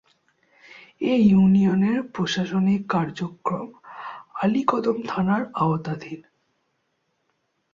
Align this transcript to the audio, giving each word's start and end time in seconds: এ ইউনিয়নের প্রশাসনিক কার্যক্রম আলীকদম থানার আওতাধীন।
এ 1.01 1.13
ইউনিয়নের 1.29 1.99
প্রশাসনিক 2.13 2.81
কার্যক্রম 2.89 3.67
আলীকদম 4.35 4.97
থানার 5.07 5.43
আওতাধীন। 5.55 6.21